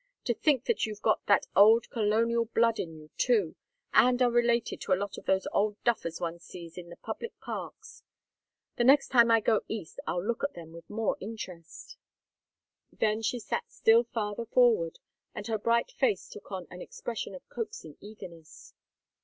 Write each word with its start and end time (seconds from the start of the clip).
To 0.23 0.33
think 0.33 0.65
that 0.65 0.87
you've 0.87 1.03
got 1.03 1.23
that 1.27 1.45
old 1.55 1.87
colonial 1.91 2.45
blood 2.45 2.79
in 2.79 2.95
you 2.95 3.11
too, 3.17 3.55
and 3.93 4.19
are 4.19 4.31
related 4.31 4.81
to 4.81 4.93
a 4.93 4.95
lot 4.95 5.15
of 5.19 5.25
those 5.25 5.45
old 5.53 5.77
duffers 5.83 6.19
one 6.19 6.39
sees 6.39 6.75
in 6.75 6.89
the 6.89 6.95
public 6.95 7.39
parks. 7.39 8.01
The 8.77 8.83
next 8.83 9.09
time 9.09 9.29
I 9.29 9.41
go 9.41 9.61
East 9.67 9.99
I'll 10.07 10.25
look 10.25 10.43
at 10.43 10.55
them 10.55 10.71
with 10.73 10.89
more 10.89 11.17
interest." 11.19 11.97
Then 12.91 13.21
she 13.21 13.37
sat 13.37 13.71
still 13.71 14.03
farther 14.05 14.47
forward, 14.47 14.97
and 15.35 15.45
her 15.45 15.59
bright 15.59 15.91
face 15.91 16.27
took 16.27 16.51
on 16.51 16.65
an 16.71 16.81
expression 16.81 17.35
of 17.35 17.47
coaxing 17.49 17.97
eagerness. 17.99 18.73